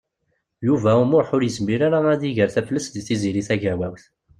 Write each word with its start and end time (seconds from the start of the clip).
Yuba 0.67 0.91
U 1.01 1.03
Muḥ 1.05 1.27
ur 1.35 1.41
yezmir 1.43 1.81
ara 1.87 1.99
ad 2.13 2.21
iger 2.29 2.49
taflest 2.55 2.93
deg 2.95 3.03
Tiziri 3.07 3.43
Tagawawt. 3.47 4.03